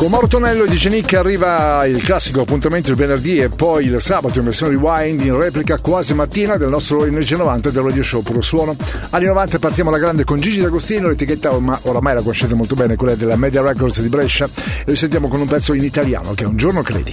[0.00, 4.00] Con Mauro Tonello e Dice Nick arriva il classico appuntamento il venerdì e poi il
[4.00, 8.22] sabato in versione rewind in replica quasi mattina del nostro Energia 90 del radio show
[8.22, 8.74] puro suono.
[9.10, 12.96] Anni 90 partiamo alla grande con Gigi D'Agostino, l'etichetta ma oramai la conoscete molto bene,
[12.96, 16.44] quella della Media Records di Brescia e lo sentiamo con un pezzo in italiano che
[16.44, 17.10] è Un giorno credi.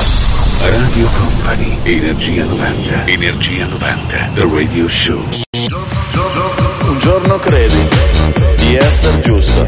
[0.61, 1.77] Radio Company.
[1.83, 3.05] Energia 90.
[3.07, 4.29] Energia 90.
[4.33, 5.25] The Radio Show.
[6.87, 7.85] Un giorno credi
[8.59, 9.65] di essere giusto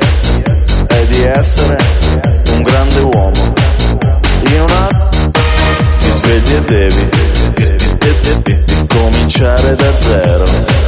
[0.88, 3.54] e di essere un grande uomo.
[4.48, 5.32] In un attimo
[6.00, 7.10] ti svegli e devi
[8.88, 10.79] cominciare da zero.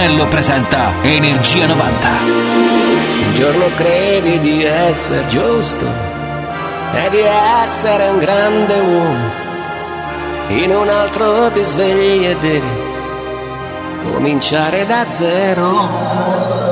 [0.00, 2.08] Mauro Tonello presenta Energia 90.
[3.26, 5.84] Un giorno credi di essere giusto
[6.94, 7.18] e di
[7.62, 9.30] essere un grande uomo.
[10.48, 12.68] In un altro ti svegli e devi
[14.04, 16.69] cominciare da zero.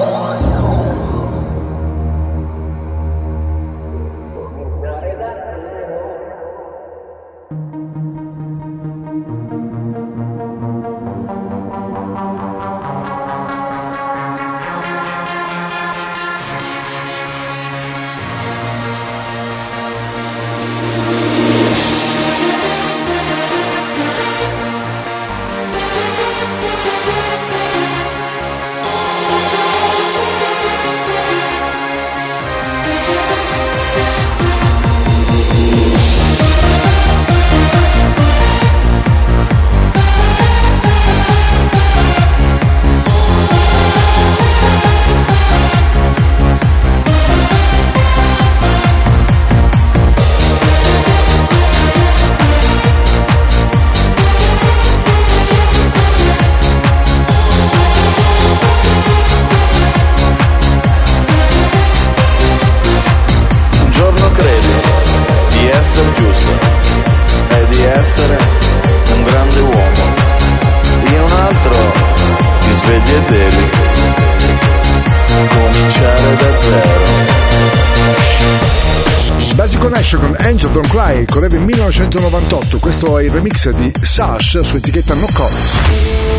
[82.09, 86.38] 1998, questo è il remix di Sash su etichetta No Colors.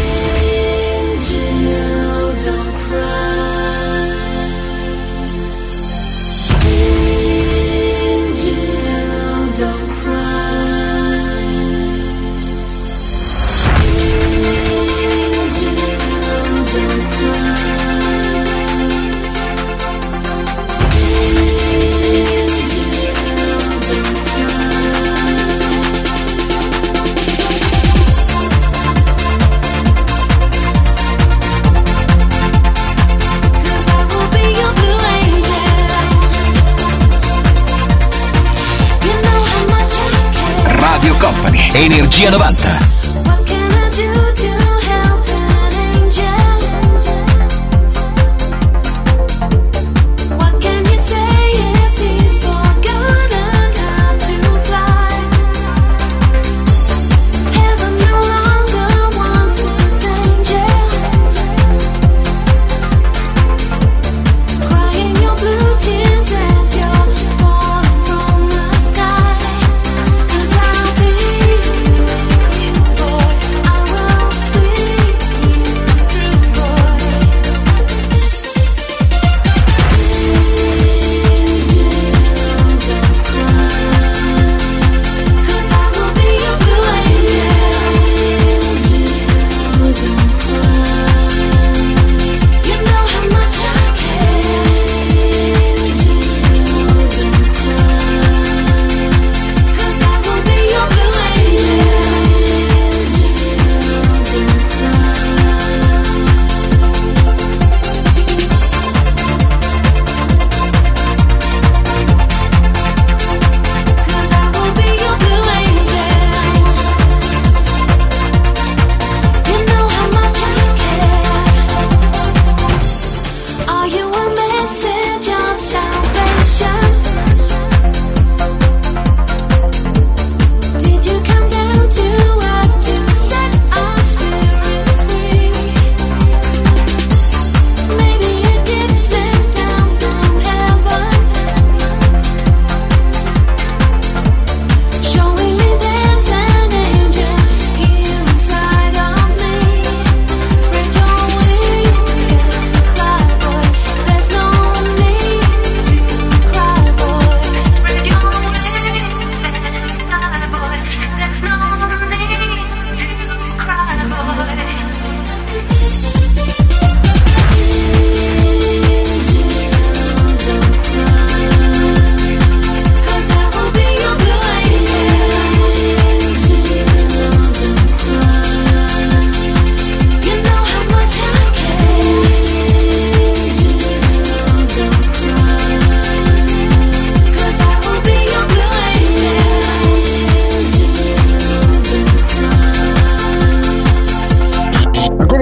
[41.74, 42.99] Energia 90.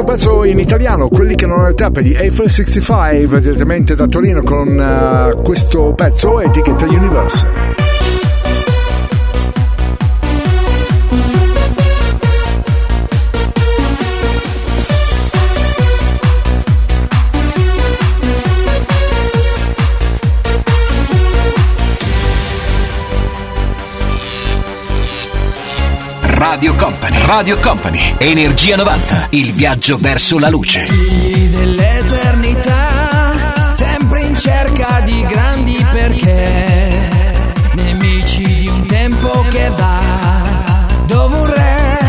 [0.08, 4.42] Pezzo in italiano, quelli che non hanno le tappe di Eiffel 65, direttamente da Torino
[4.42, 7.87] con uh, questo pezzo etichetta Universal.
[26.58, 27.22] Radio Company.
[27.24, 28.16] Radio Company.
[28.18, 29.28] Energia 90.
[29.30, 30.88] Il viaggio verso la luce.
[30.88, 37.00] Figli dell'eternità, sempre in cerca di grandi perché.
[37.74, 42.00] Nemici di un tempo che va, dove un re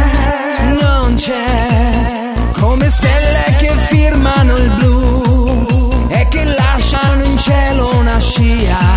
[0.80, 2.32] non c'è.
[2.58, 8.87] Come stelle che firmano il blu e che lasciano in cielo una scia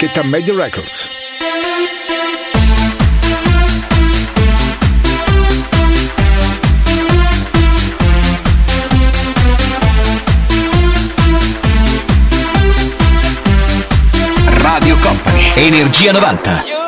[0.00, 1.10] etichetta Media Records.
[14.62, 16.79] Radio Company, Energia 90.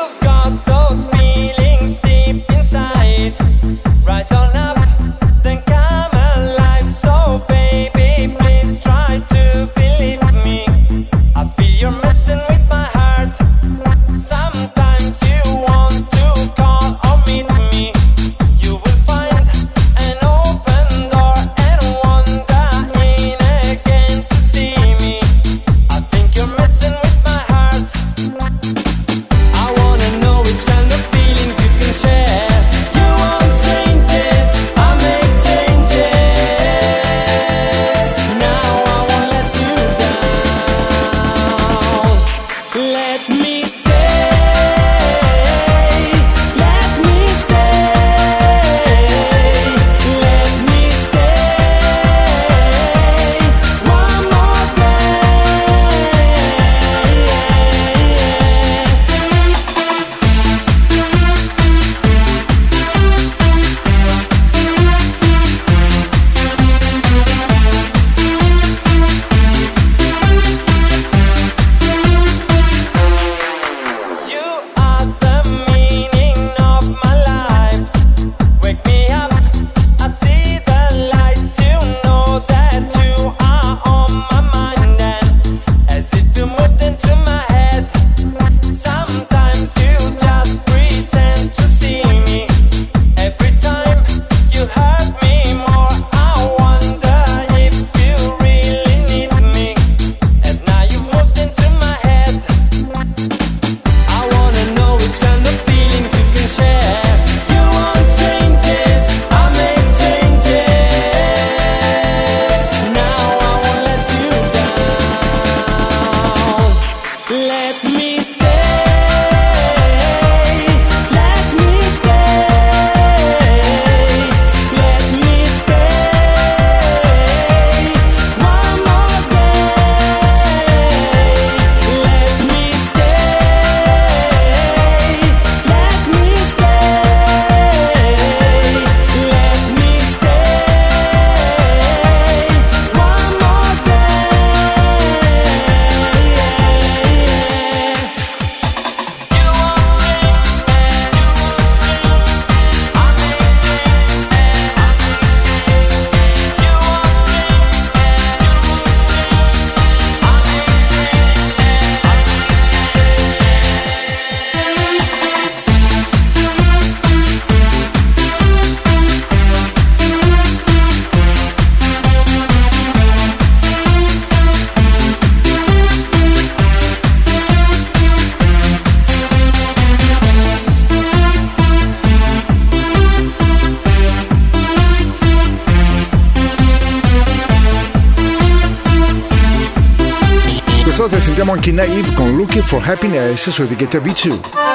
[192.83, 194.72] Con Looking for Happiness su etichetta V2.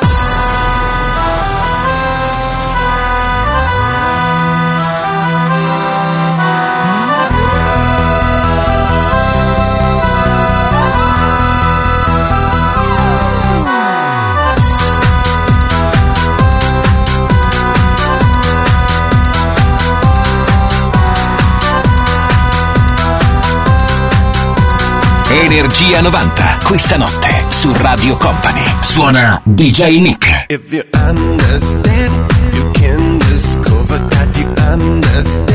[25.31, 28.63] Energia 90, questa notte su Radio Company.
[28.81, 30.47] Suona DJ Nick.
[30.49, 35.48] If you understand, you can discover that you understand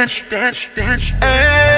[0.00, 1.02] dance, dance, dance.
[1.22, 1.69] Hey,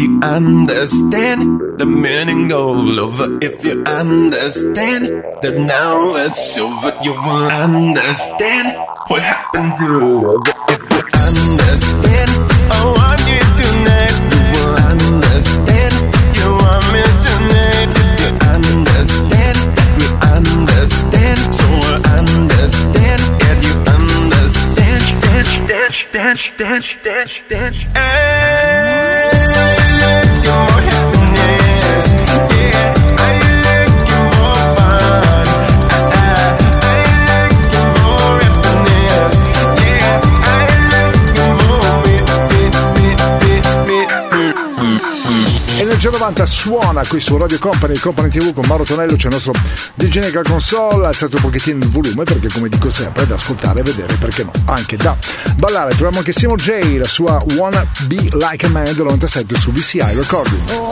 [0.00, 3.20] you understand the meaning of love.
[3.42, 5.04] If you understand
[5.42, 8.78] that now it's over, you will understand
[9.08, 9.88] what happened to
[10.24, 10.40] love.
[10.72, 12.30] If you understand,
[12.72, 14.16] I want you tonight.
[14.32, 15.92] You will understand.
[16.38, 17.88] You want me tonight.
[18.00, 19.56] If you understand,
[20.00, 21.38] we understand.
[21.52, 25.02] So we understand, and you understand.
[25.28, 27.78] Dance, dance, dance, dance, dance, dance.
[27.92, 28.59] Hey,
[46.00, 49.52] 10.90 suona qui su Radio Company, Company TV con Mauro Tonello, c'è il nostro
[49.96, 53.80] DJ Nega Console, alzate un pochettino il volume perché come dico sempre è da ascoltare
[53.80, 55.14] e vedere, perché no, anche da
[55.56, 55.90] ballare.
[55.90, 60.14] Troviamo anche Simo J, la sua Wanna Be Like a Man del 97 su VCI
[60.14, 60.70] Recording.
[60.70, 60.88] Oh,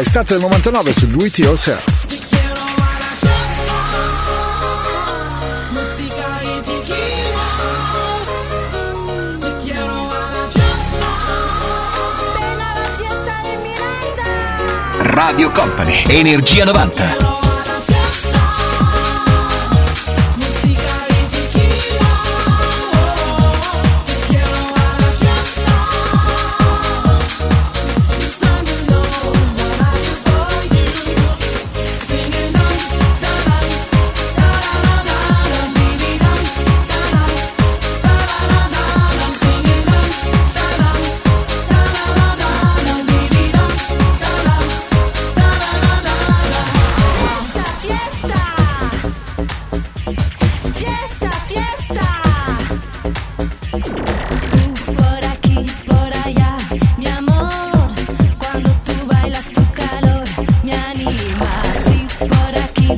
[0.00, 1.84] da estate del 99 su Do It Yourself.
[15.02, 17.39] Radio Company, Energia 90.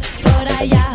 [0.00, 0.92] por allá.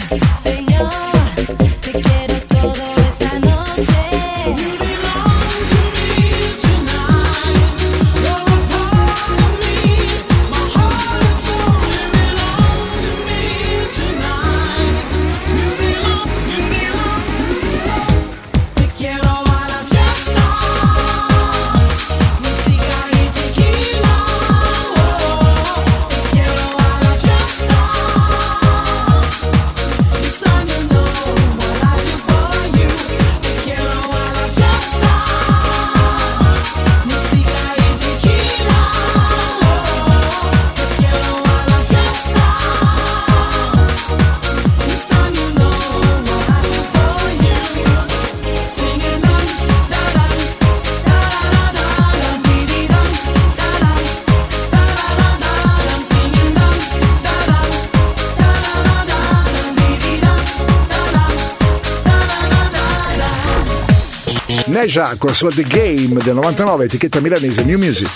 [64.97, 68.09] Jacques con la sua The Game del 99, etichetta milanese New Music.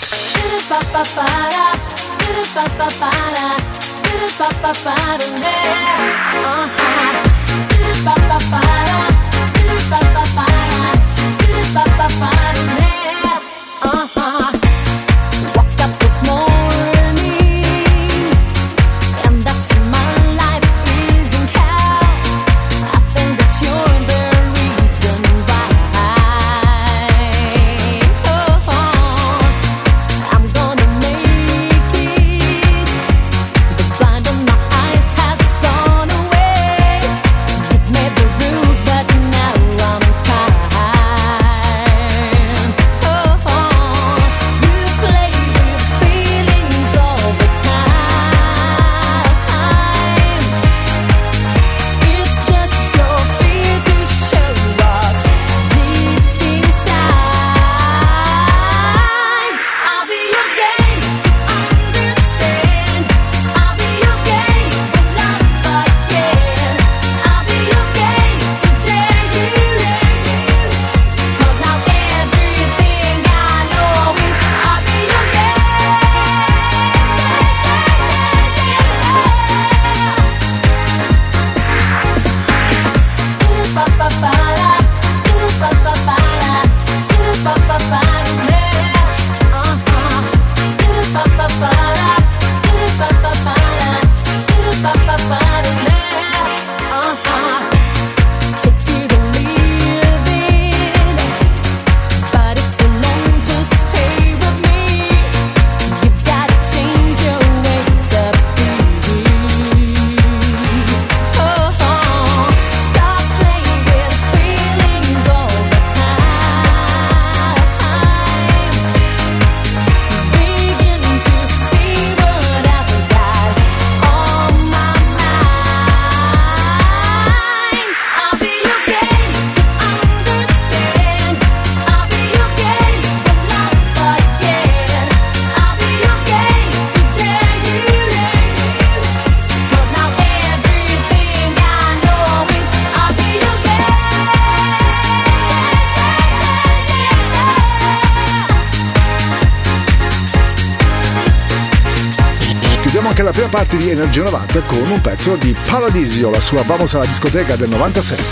[153.52, 158.22] parte di Energia 90 con un pezzo di Paradisio, la sua famosa discoteca del 97.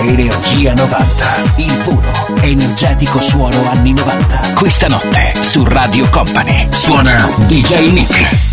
[0.00, 1.24] Energia 90,
[1.56, 2.12] il puro,
[2.42, 4.52] energetico suono anni 90.
[4.54, 8.51] Questa notte su Radio Company suona DJ Nick.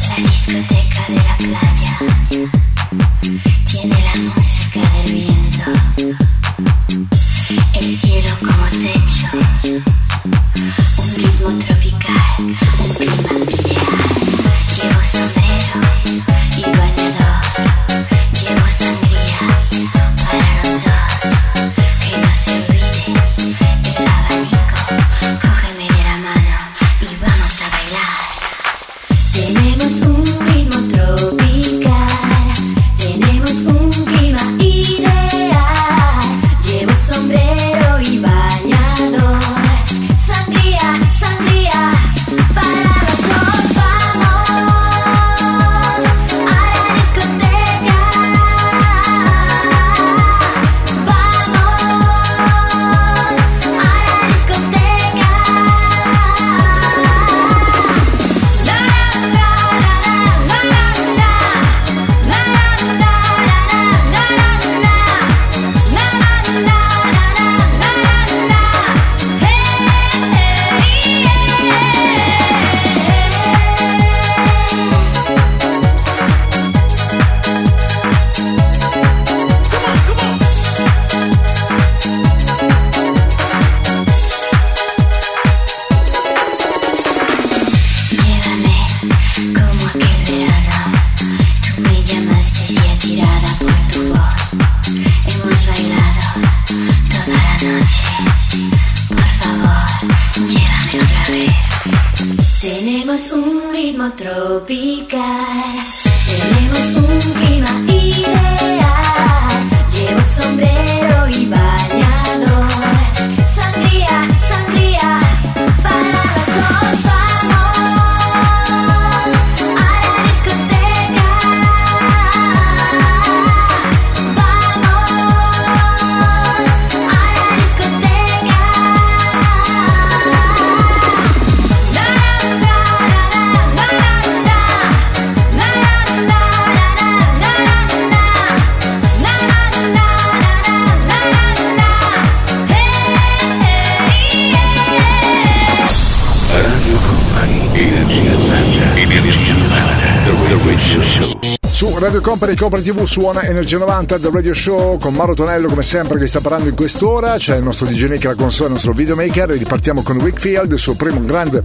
[150.70, 151.40] Radio Show.
[151.68, 155.82] Su Radio Company Copra TV suona Energia 90 The Radio Show con Mauro Tonello come
[155.82, 157.38] sempre che sta parlando in quest'ora.
[157.38, 160.78] C'è il nostro DJ Nick la console, il nostro videomaker e ripartiamo con Wickfield, il
[160.78, 161.64] suo primo grande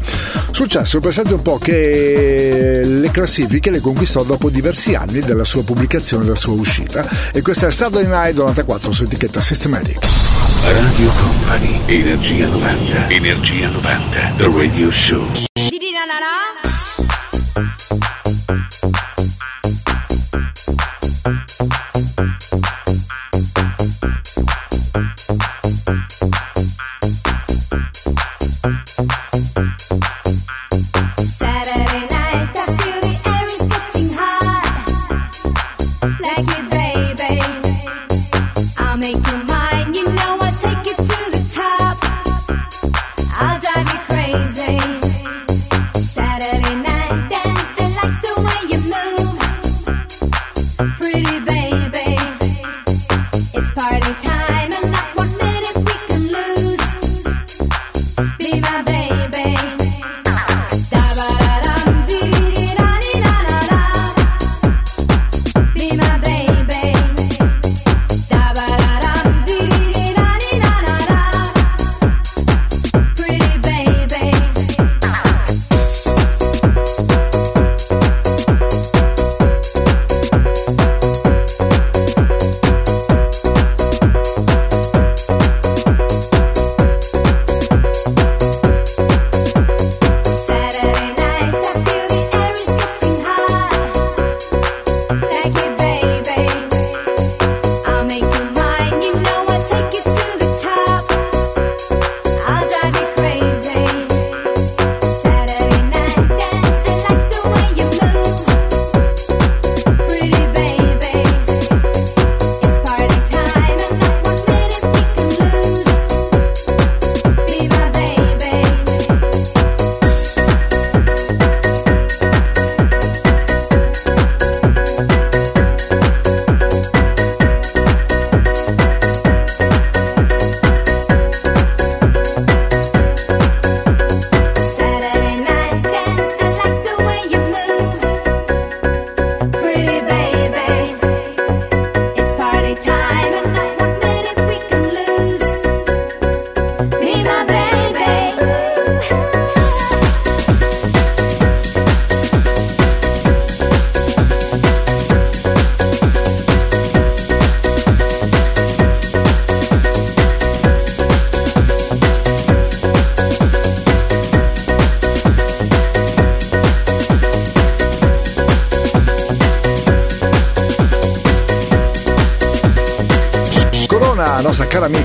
[0.52, 1.00] successo.
[1.00, 6.26] Presente un po' che le classifiche le conquistò dopo diversi anni dalla sua pubblicazione e
[6.26, 7.06] dalla sua uscita.
[7.30, 9.98] E questa è Saturday Night 94 su etichetta Systematic.
[10.64, 15.53] Radio Company Energia 90 Energia 90 The Radio Show.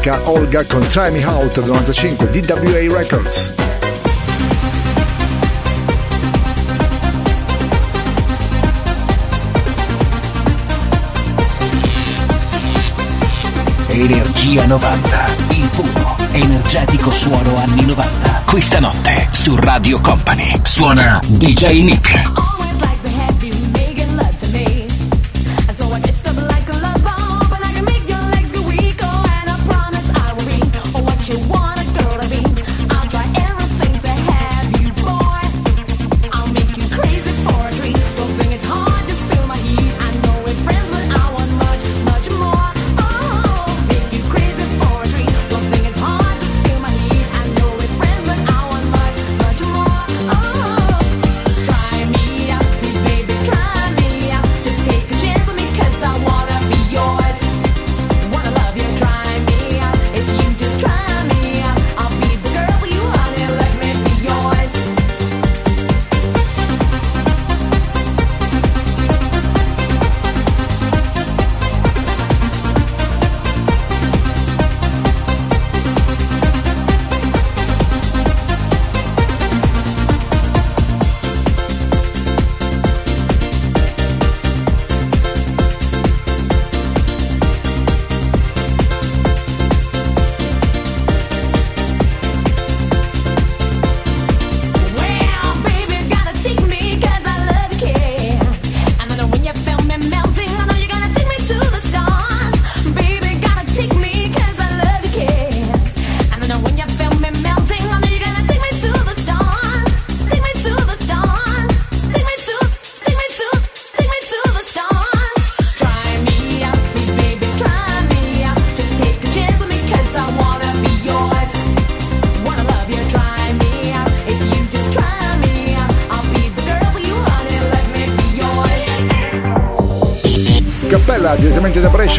[0.10, 3.54] Bianca Olga con Try Me Out 95 DWA Records.
[13.90, 18.44] Energia 90, il puro, energetico suono anni 90.
[18.46, 22.59] Questa notte su Radio Company suona DJ Nick.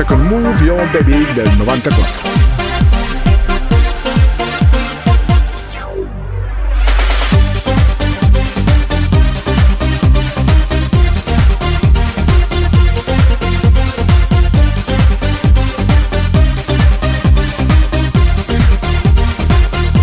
[0.01, 2.49] traccia con Move Your Baby del 94.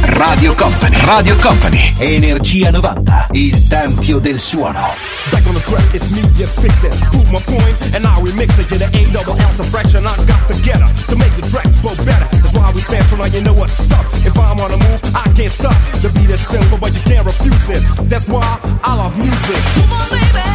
[0.04, 5.07] Radio Company, Radio Company, Energia 90, il tempio del suono.
[5.94, 6.94] It's me you fix it.
[7.12, 8.72] Prove my point, and I remix it.
[8.72, 11.96] You're the A double ounce the fraction I got together to make the track flow
[12.06, 12.28] better.
[12.40, 14.06] That's why we central, now you know what's up.
[14.24, 15.76] If I'm on the move, I can't stop.
[16.02, 17.84] The beat is simple, but you can't refuse it.
[18.08, 18.48] That's why
[18.84, 19.60] I love music.
[19.76, 20.47] Come on, baby.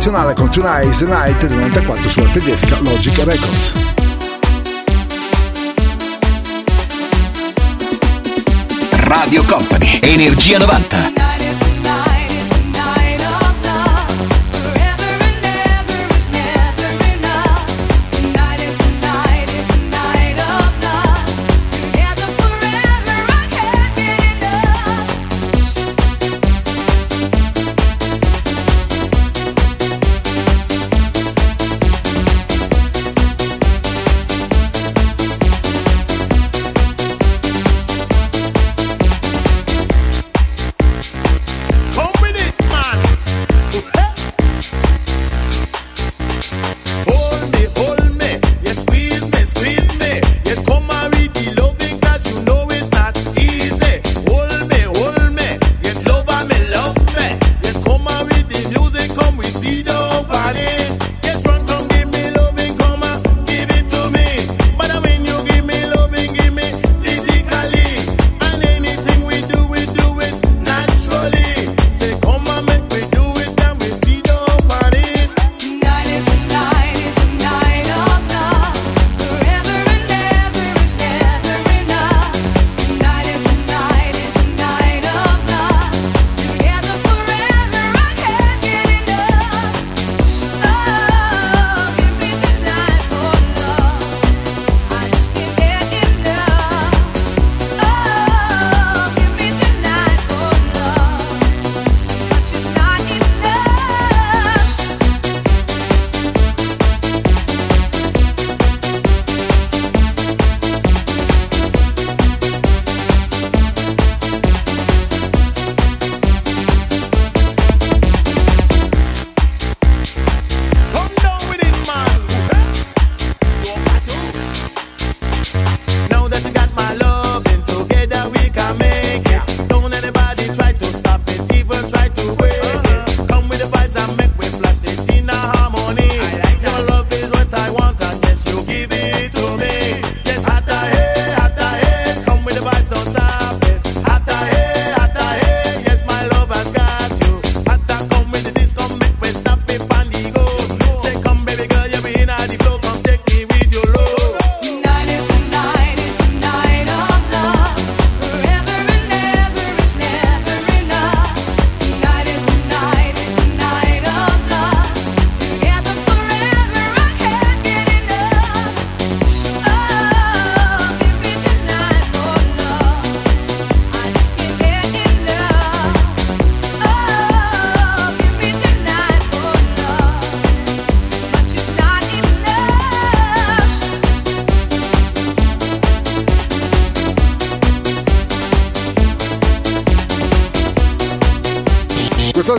[0.00, 3.74] internazionale con Tonight's the Night del 94 sulla tedesca Logic Records.
[8.92, 11.19] Radio Company, Energia 90.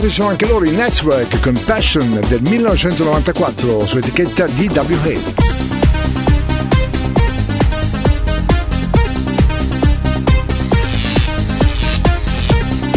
[0.02, 5.50] arrivati sono anche loro i Network con Passion del 1994 su etichetta DWA.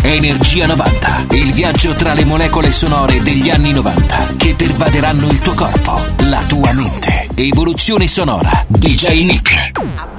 [0.02, 5.54] Energia 90, il viaggio tra le molecole sonore degli anni 90 che pervaderanno il tuo
[5.54, 6.00] corpo,
[6.30, 7.28] la tua mente.
[7.36, 8.66] Evoluzione sonora.
[8.68, 10.15] DJ Nick.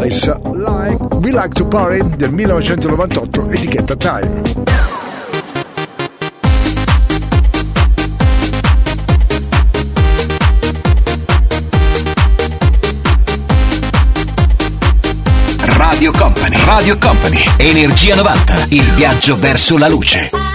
[0.00, 4.42] Boys, Like We Like to Party del 1998, etichetta Time.
[15.58, 20.49] Radio Company, Radio Company, Energia 90, il viaggio verso la luce.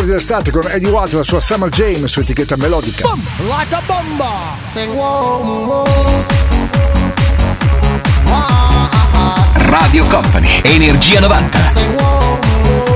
[0.00, 3.02] ricordi d'estate con Eddie Watt e la sua Summer Jam su etichetta melodica.
[3.02, 4.56] Boom, like a bomba!
[4.70, 5.84] Seguo.
[8.26, 9.52] Ah, ah, ah.
[9.54, 12.89] Radio Company, Energia 90.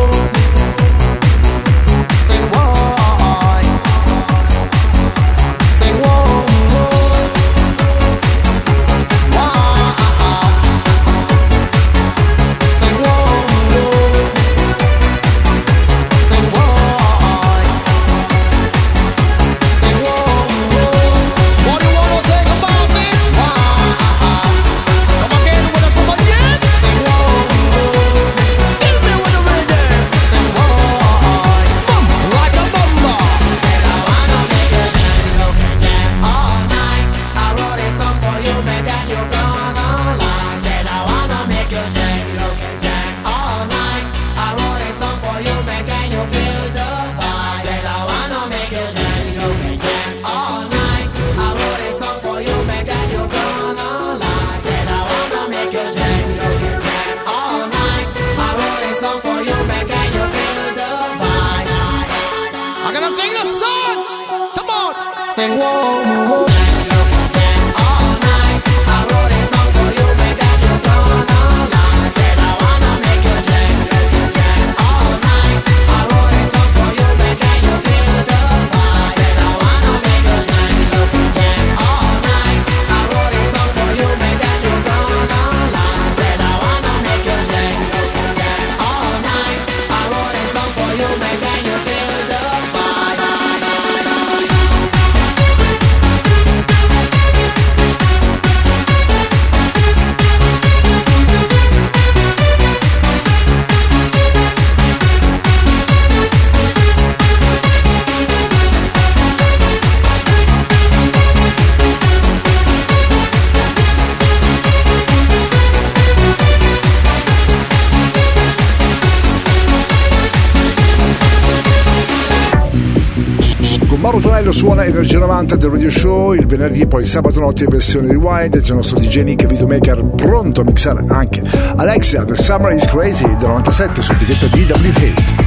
[125.84, 128.98] radio show il venerdì, poi il sabato notte in versione di Wide C'è il nostro
[128.98, 131.42] DJ Nick videomaker pronto a mixare anche
[131.76, 135.43] Alexia The Summer is Crazy del 97 su etichetta DWK.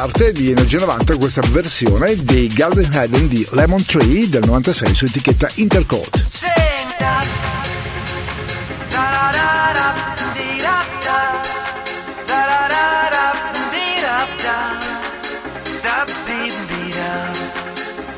[0.00, 5.06] parte di Energia 90 questa versione dei Garden Head di Lemon Tree del 96 su
[5.06, 6.24] etichetta Intercoat.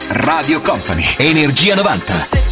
[0.08, 2.49] Radio Company, Energia 90.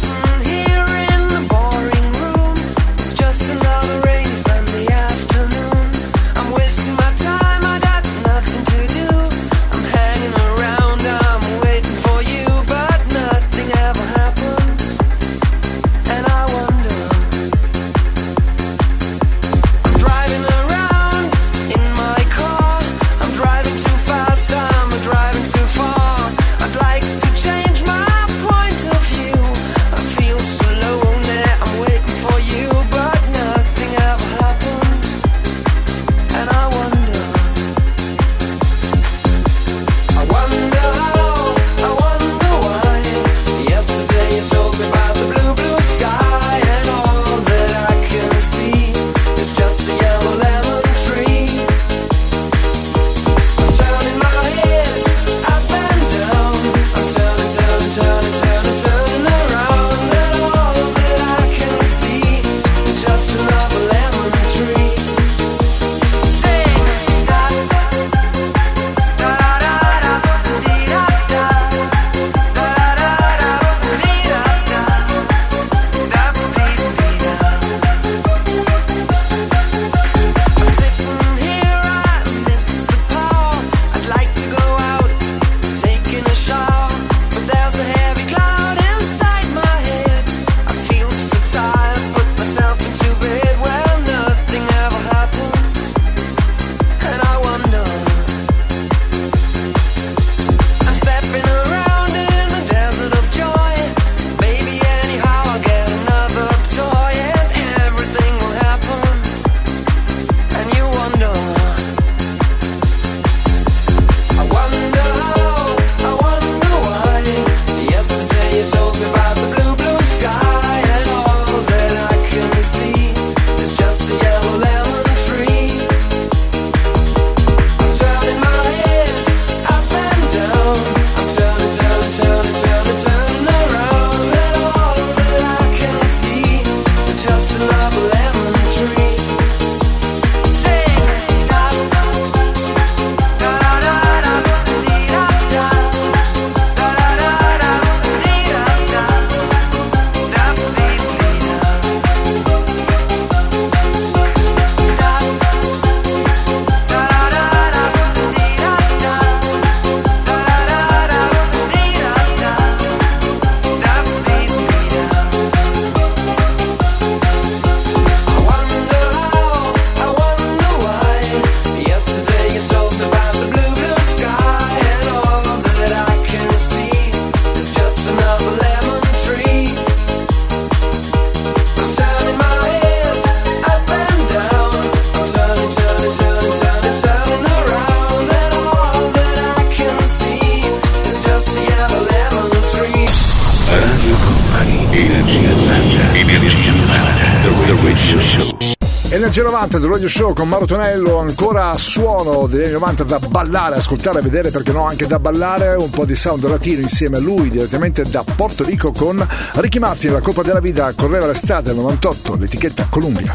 [199.29, 203.19] Energia 90 del Radio Show con Mauro Tonello, ancora a suono degli anni 90 da
[203.19, 207.19] ballare, ascoltare, vedere, perché no, anche da ballare, un po' di sound latino insieme a
[207.19, 209.23] lui direttamente da Porto Rico con
[209.53, 213.31] Ricky Martin, la Coppa della Vida, correva l'estate del 98, l'etichetta Columbia.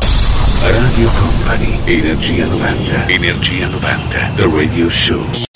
[0.63, 5.54] Radio Company, Energia 90, Energia 90, The Radio Show.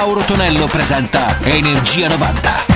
[0.00, 2.69] Mauro Tonello presenta Energia 90.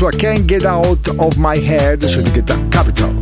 [0.00, 3.14] sua Can't Get Out of My Head su etichetta Capital.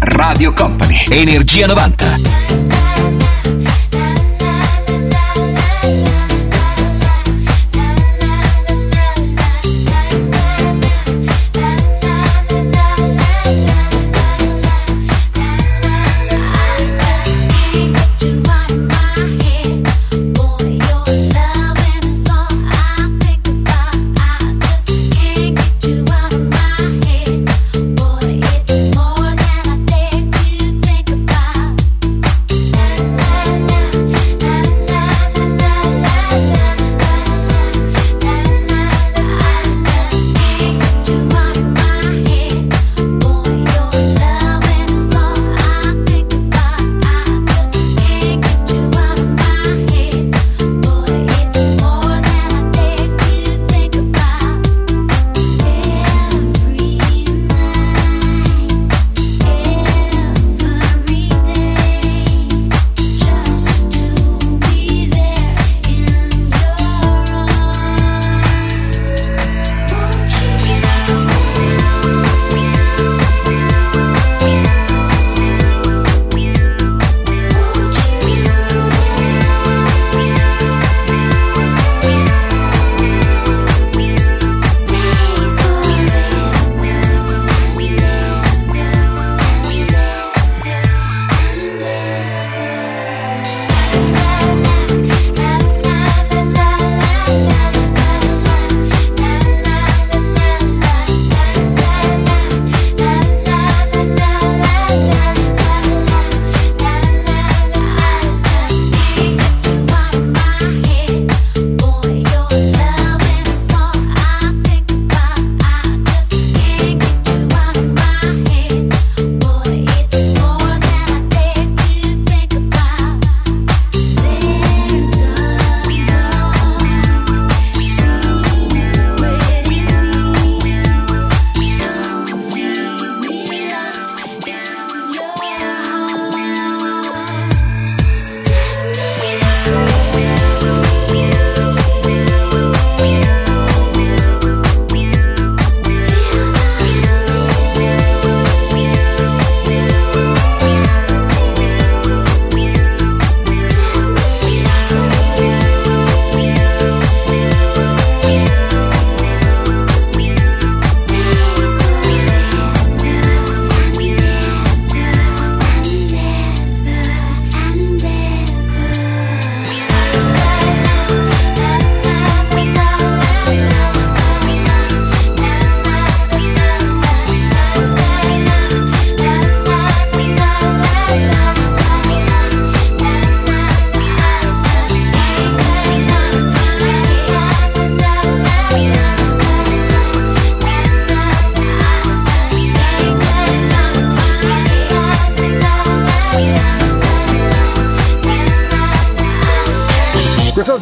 [0.00, 2.35] Radio Company, Energia 90.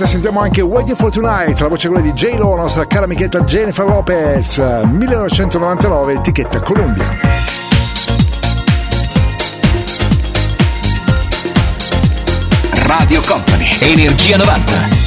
[0.05, 3.41] serata sentiamo anche Waiting for Tonight, la voce quella di J-Lo, la nostra cara amichetta
[3.41, 7.19] Jennifer Lopez, 1999, etichetta Columbia.
[12.87, 15.04] Radio Company, Energia 90.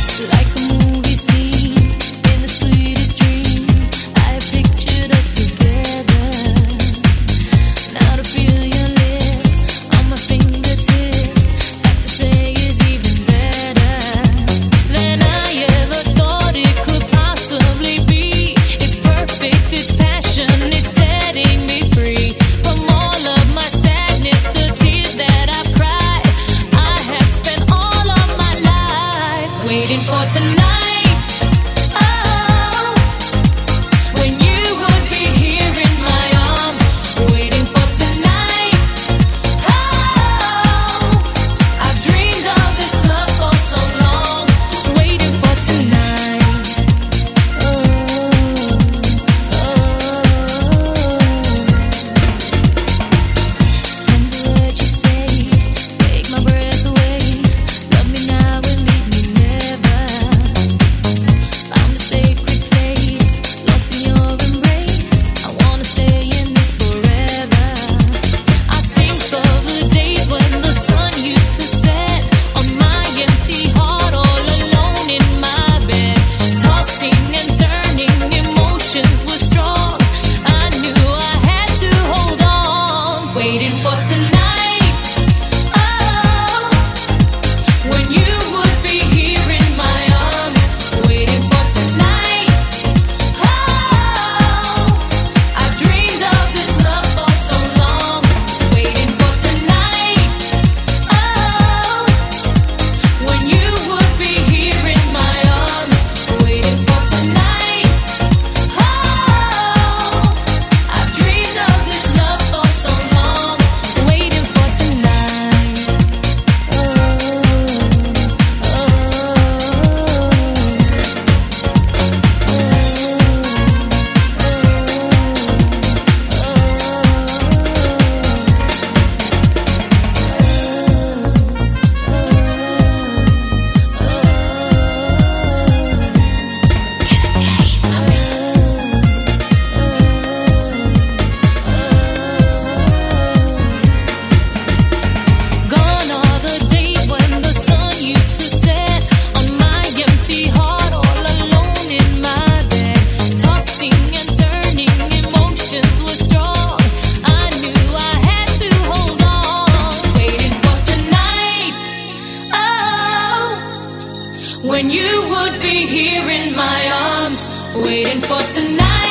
[164.64, 167.43] when you would be here in my arms,
[167.78, 169.07] waiting for tonight.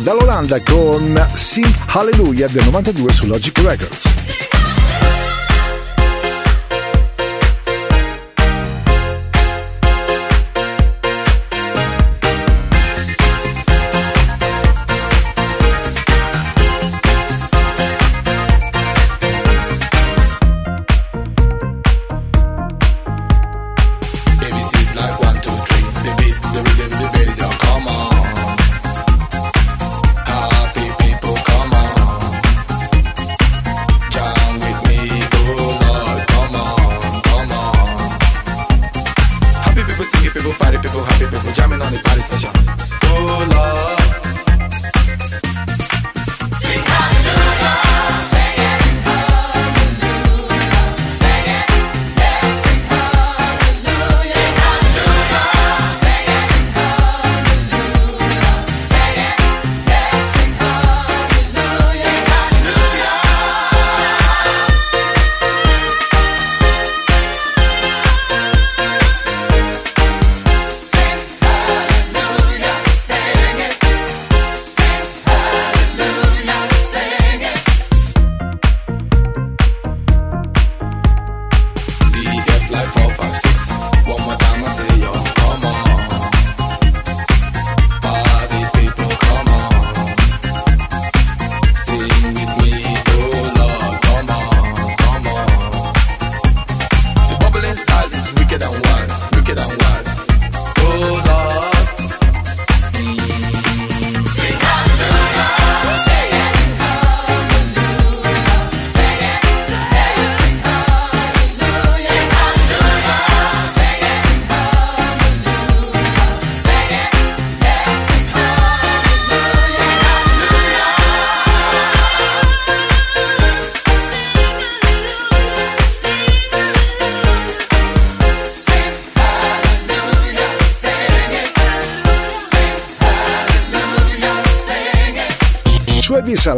[0.00, 4.51] dall'Olanda con Sì Hallelujah del 92 su Logic Records.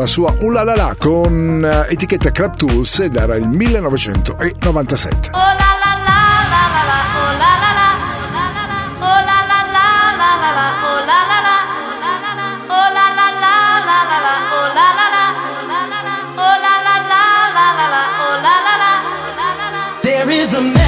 [0.05, 5.31] la sua Ulalala con eh, etichetta Club Tools ed era il 1997.
[5.33, 5.93] Oh la la
[20.03, 20.84] There is a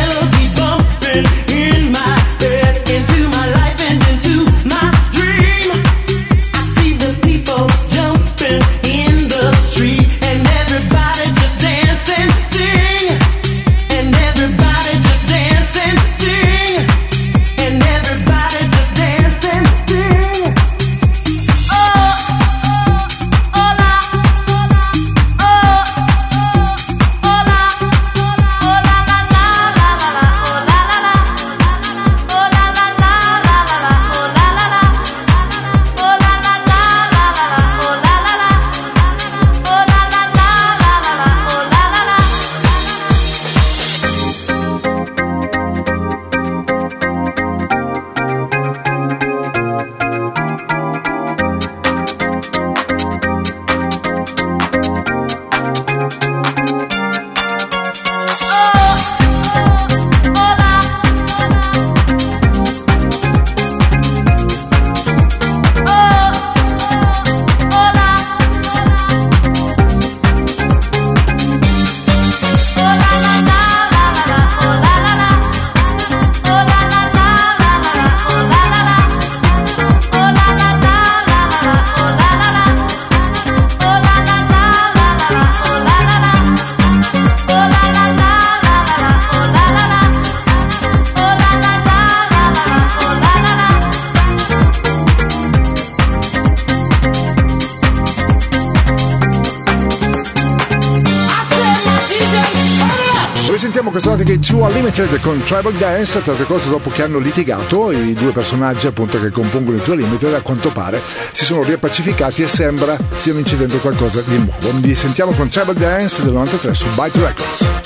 [104.99, 109.21] United con Tribal Dance, tra le cose dopo che hanno litigato, i due personaggi appunto
[109.21, 113.77] che compongono il Tour Limited a quanto pare si sono riappacificati e sembra stiano incidendo
[113.77, 114.79] qualcosa di nuovo.
[114.81, 117.86] Li sentiamo con Tribal Dance del 93 su Byte Records.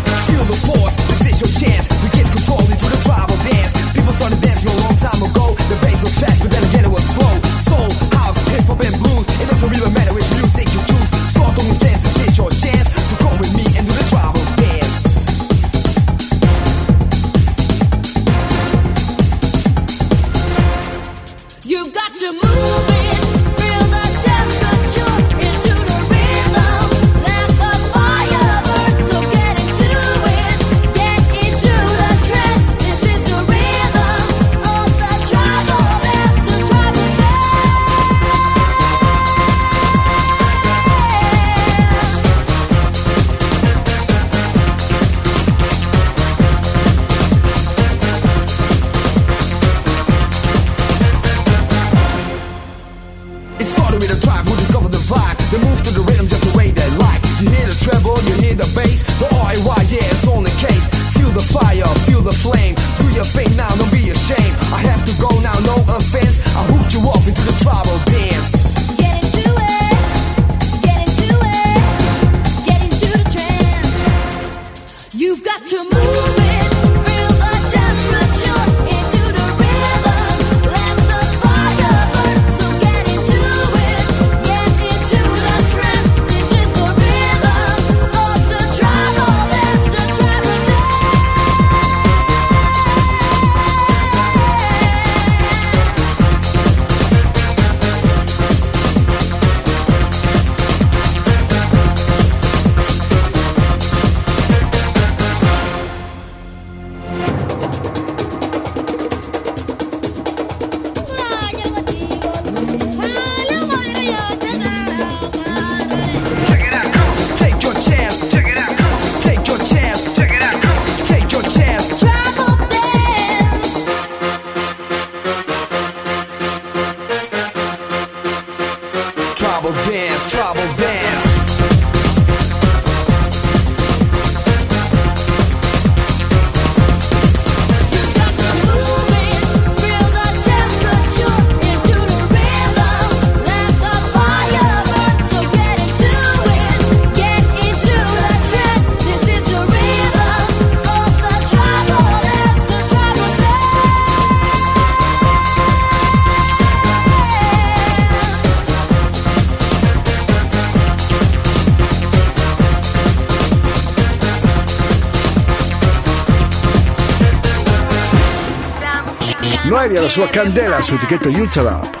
[169.91, 172.00] Maria la sua candela su etichetta Youth Lab.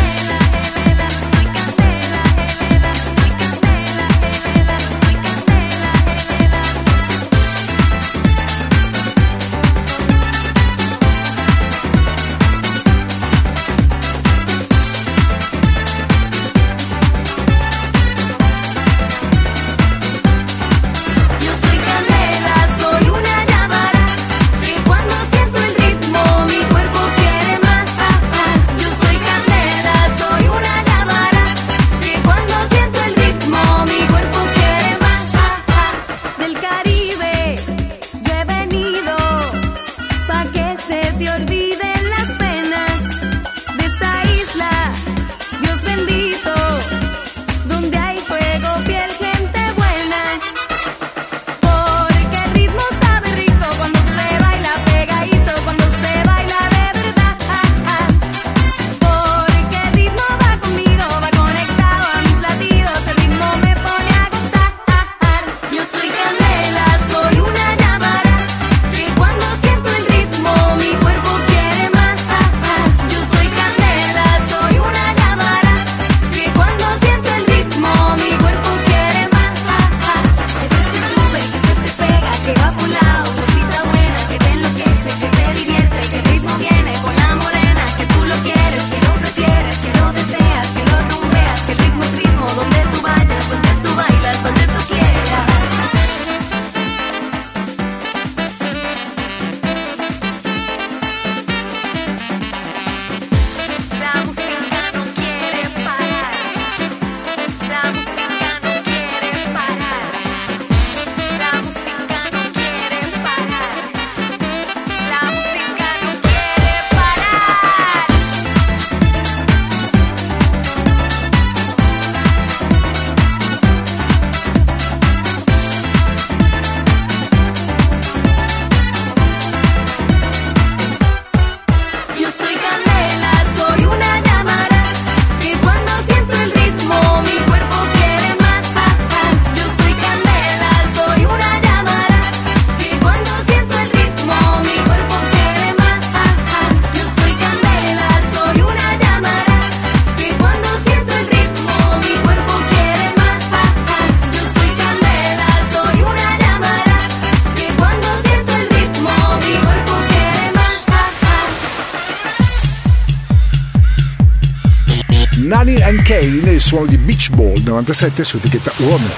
[166.71, 169.11] suono di Beach Ball 97 su etichetta Warner.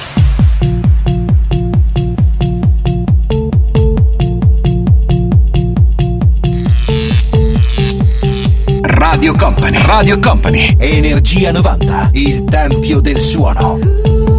[8.82, 14.33] Radio Company, Radio Company, Energia 90, il tempio del suono.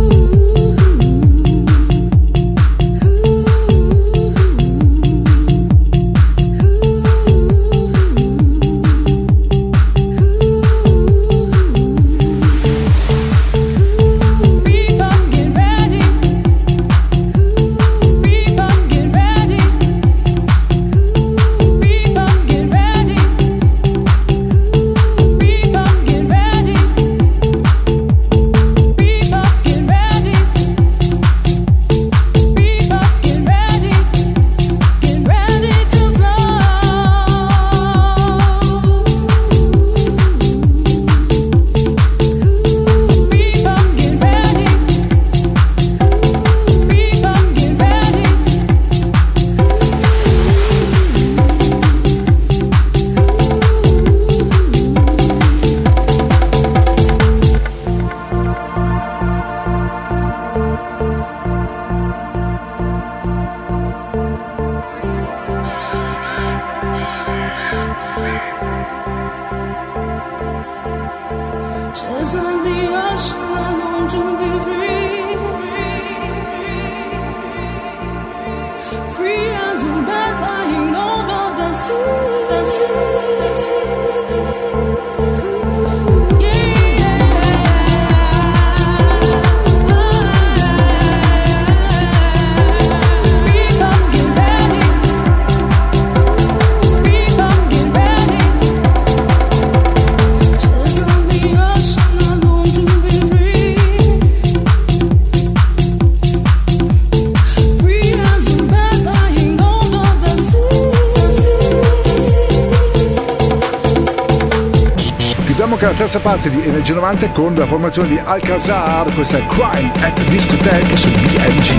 [117.04, 121.76] avanti con la formazione di Alcazar, questa è Crime at Discotheque su BMG.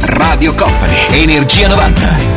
[0.00, 2.31] Radio Company, Energia 90.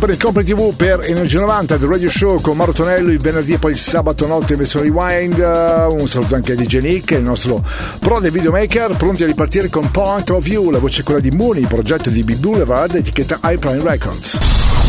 [0.00, 3.58] Company, Company TV per Energia 90 The Radio Show con Maro Tonello il venerdì e
[3.58, 5.36] poi il sabato notte in versione rewind.
[5.36, 7.62] Uh, un saluto anche a DJ Nick, il nostro
[7.98, 11.66] pro del videomaker, pronti a ripartire con Point of View, la voce quella di Mooney,
[11.66, 14.38] progetto di B Boulevard, etichetta iPrime Records.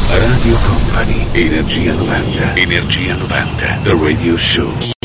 [0.07, 5.00] Radio Company, Energia 90, Energia 90, The Radio Show.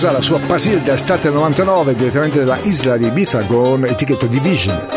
[0.00, 4.88] Medusa, la sua Pasilda estate 99 direttamente dalla isla di Ibiza con etichetta Division.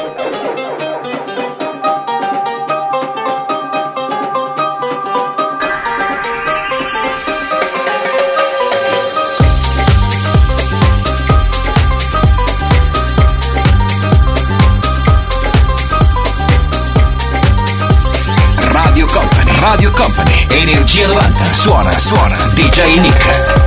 [19.60, 23.63] Radio Company, Energia 90, suona, suona, DJ Nick.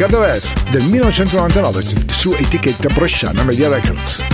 [0.00, 0.40] Cadaver
[0.72, 4.29] del 1999 su etichetta Bresciana Media Records.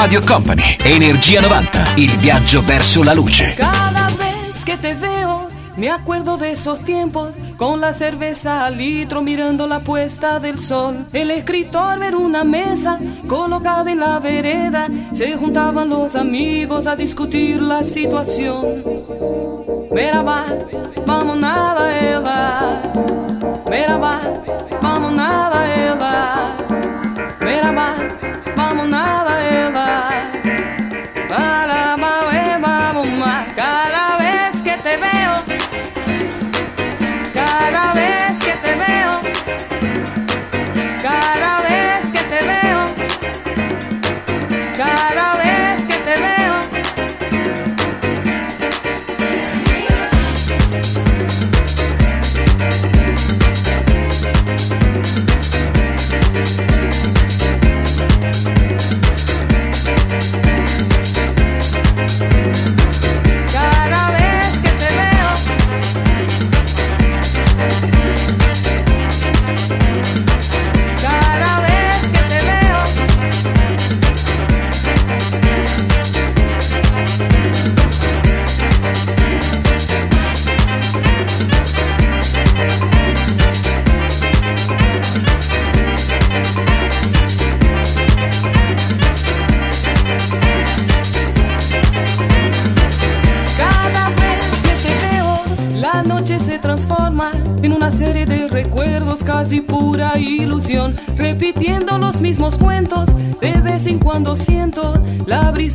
[0.00, 3.54] Radio Company, Energia 90, il viaggio verso la luce.
[3.54, 9.20] Cada vez que te veo, me acuerdo de esos tiempos, con la cerveza al litro
[9.20, 11.04] mirando la puesta del sol.
[11.12, 12.98] El escritor ver una mesa
[13.28, 18.82] colocada en la vereda, se juntaban los amigos a discutir la situación.
[19.92, 20.46] Merhaba,
[21.04, 22.82] vamos nada ela.
[23.68, 24.18] Merhaba,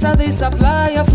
[0.06, 1.15] brisa dessa playa.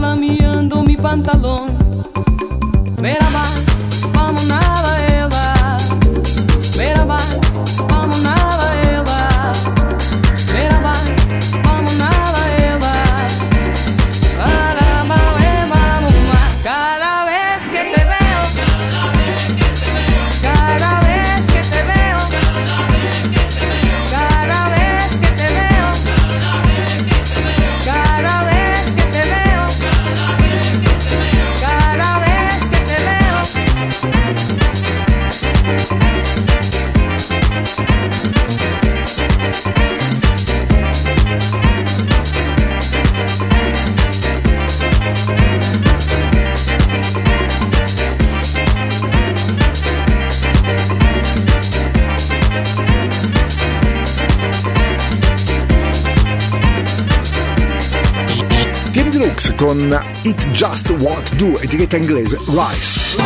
[60.53, 63.17] Just What Do, etichetta inglese Rice.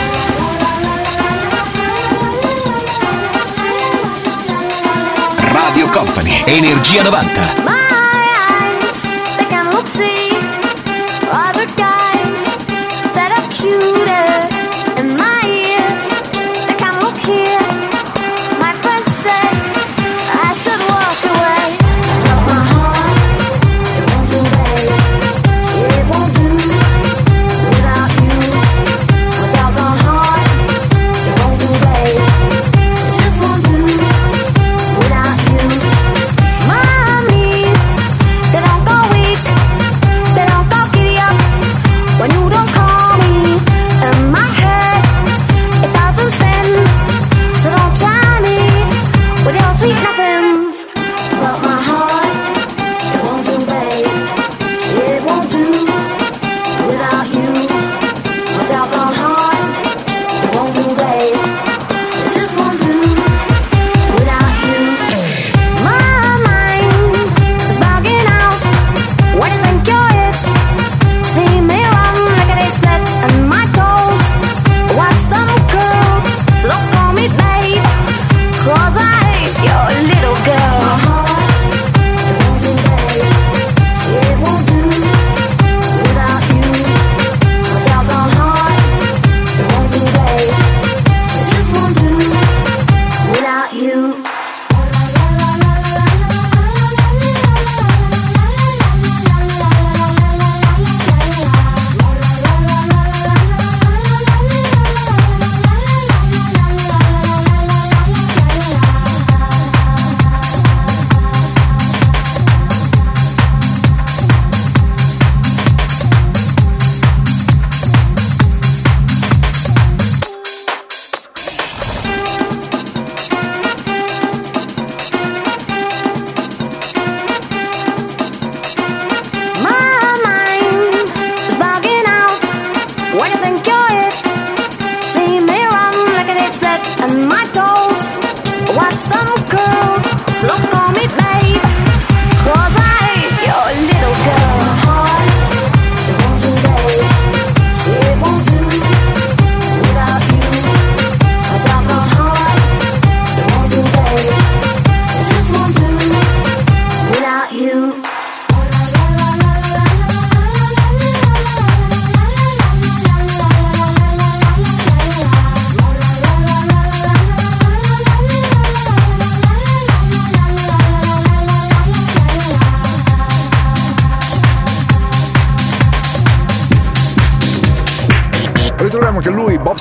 [5.53, 7.84] Radio Company, Energia 90.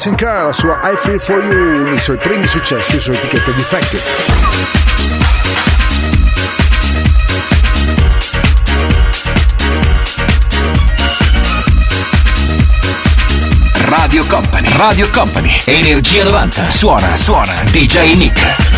[0.06, 4.02] Martin la sua I Feel For You, i suoi primi successi su etichetta Defected.
[13.86, 18.73] Radio Company, Radio Company, Energia 90, suona, suona, DJ Nick.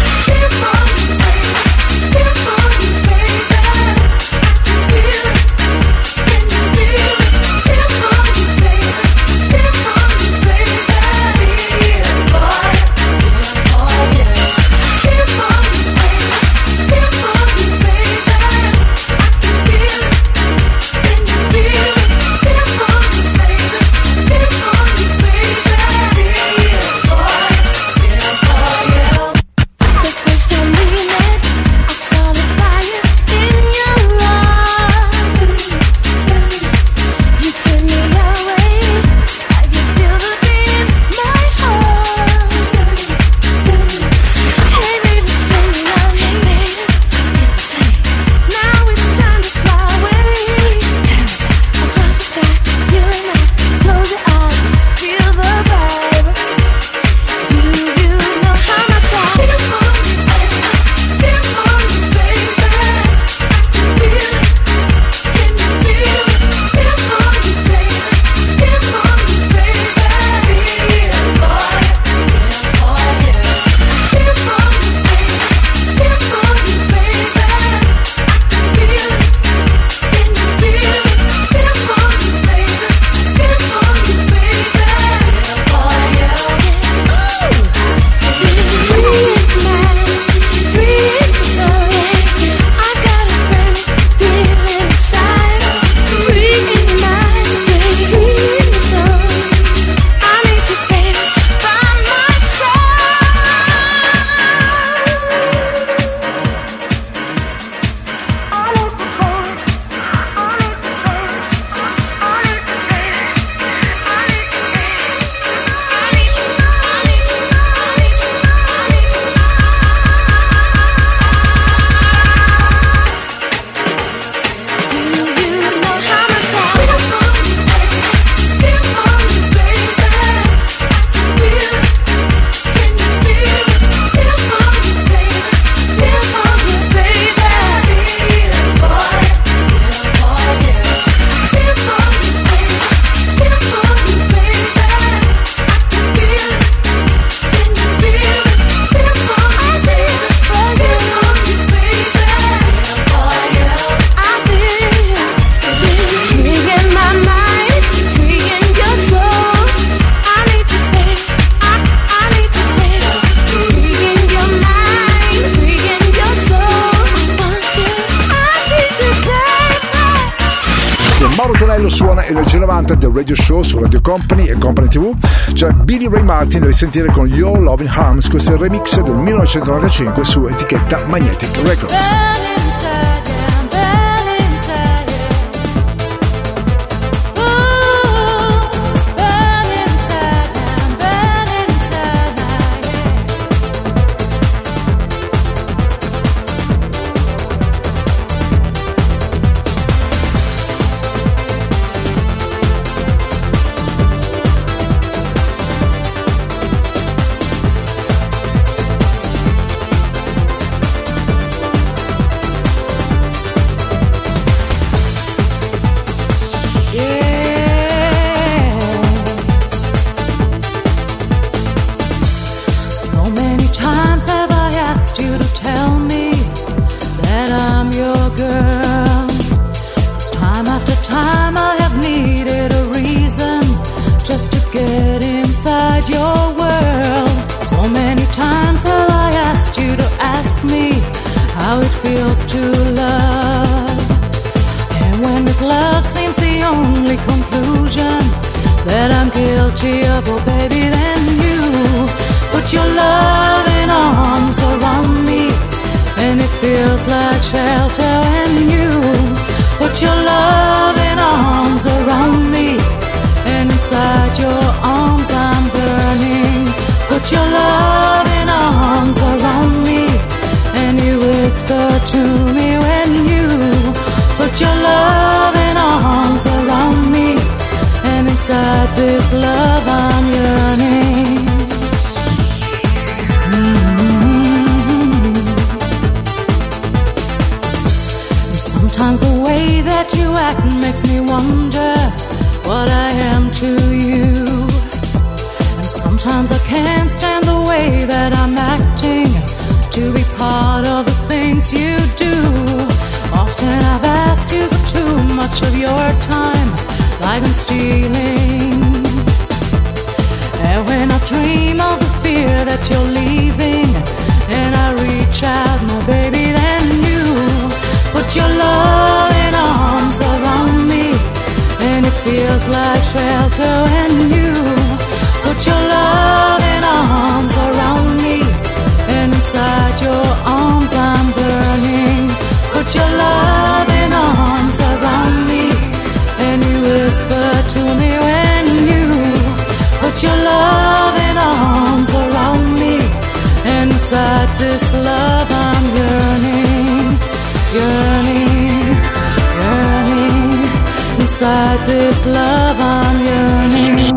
[172.85, 175.11] cantante del radio show su Radio Company e Company TV,
[175.53, 179.15] c'è Billy Ray Martin da risentire con Your Loving Arms, questo è il remix del
[179.15, 182.34] 1995 su etichetta Magnetic Records.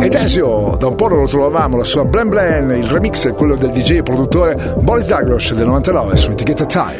[0.01, 3.35] Ed Ezio, da un po' non lo trovavamo, la sua Blen Blen, il remix è
[3.35, 6.97] quello del DJ e produttore Boris Douglas del 99 su etichetta Time.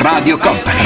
[0.00, 0.63] Radio Company.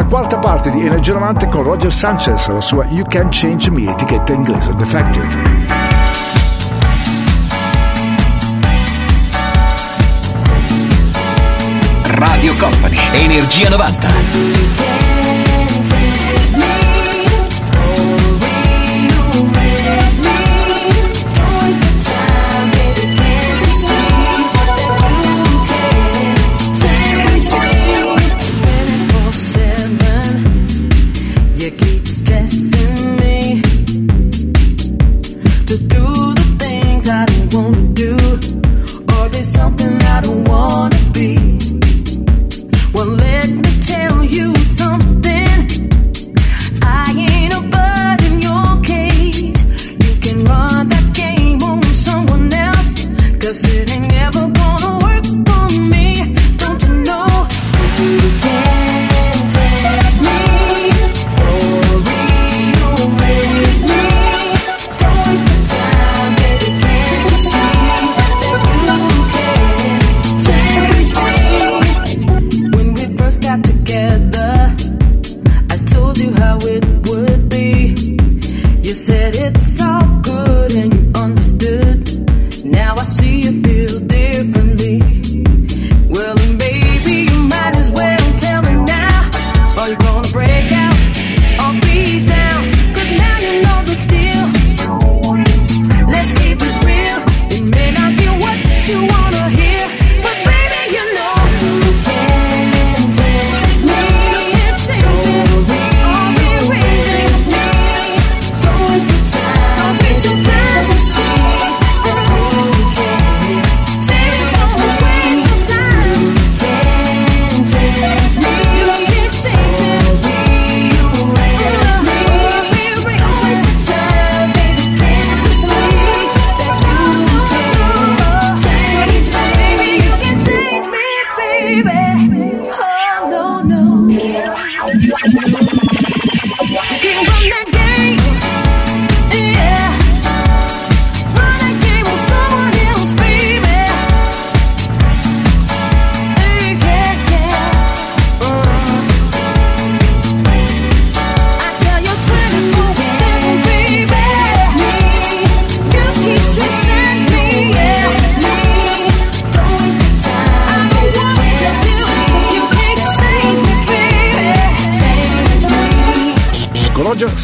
[0.00, 3.90] la quarta parte di Energia 90 con Roger Sanchez la sua You Can Change Me
[3.90, 5.26] etichetta inglese Defected.
[12.14, 15.09] Radio Company, Energia 90.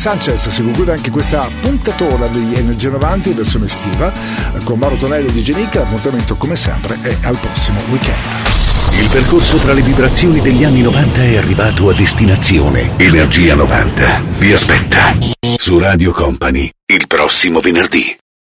[0.06, 4.94] Sanchez si conclude anche questa puntatona di Energia 90 in versione estiva eh, con Mauro
[4.94, 5.80] Tonello di Genica.
[5.80, 8.16] L'appuntamento come sempre è al prossimo weekend.
[9.00, 12.92] Il percorso tra le vibrazioni degli anni 90 è arrivato a destinazione.
[12.98, 15.12] Energia 90 vi aspetta
[15.56, 18.15] su Radio Company il prossimo venerdì.